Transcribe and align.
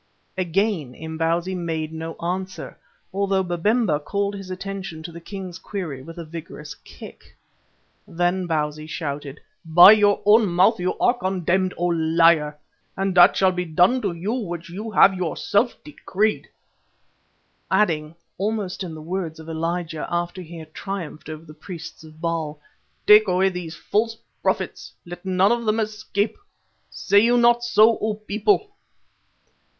Again 0.35 0.95
Imbozwi 0.95 1.53
made 1.53 1.93
no 1.93 2.15
answer, 2.15 2.75
although 3.13 3.43
Babemba 3.43 3.99
called 3.99 4.33
his 4.33 4.49
attention 4.49 5.03
to 5.03 5.11
the 5.11 5.21
king's 5.21 5.59
query 5.59 6.01
with 6.01 6.17
a 6.17 6.25
vigorous 6.25 6.73
kick. 6.73 7.35
Then 8.07 8.47
Bausi 8.47 8.87
shouted: 8.87 9.39
"By 9.63 9.91
your 9.91 10.19
own 10.25 10.47
mouth 10.47 10.79
are 10.79 10.81
you 10.81 11.13
condemned, 11.19 11.75
O 11.77 11.85
liar, 11.85 12.57
and 12.97 13.13
that 13.13 13.37
shall 13.37 13.51
be 13.51 13.63
done 13.63 14.01
to 14.01 14.11
you 14.13 14.33
which 14.33 14.71
you 14.71 14.89
have 14.89 15.13
yourself 15.13 15.75
decreed," 15.83 16.49
adding 17.69 18.15
almost 18.39 18.81
in 18.83 18.95
the 18.95 19.03
words 19.03 19.39
of 19.39 19.47
Elijah 19.47 20.07
after 20.09 20.41
he 20.41 20.57
had 20.57 20.73
triumphed 20.73 21.29
over 21.29 21.45
the 21.45 21.53
priests 21.53 22.03
of 22.03 22.19
Baal, 22.19 22.59
"Take 23.05 23.27
away 23.27 23.49
these 23.49 23.75
false 23.75 24.17
prophets. 24.41 24.93
Let 25.05 25.23
none 25.27 25.51
of 25.51 25.65
them 25.65 25.79
escape. 25.79 26.39
Say 26.89 27.19
you 27.19 27.37
not 27.37 27.63
so, 27.63 27.99
O 27.99 28.15
people?" 28.15 28.71